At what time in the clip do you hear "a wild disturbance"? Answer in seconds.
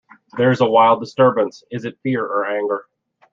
0.61-1.63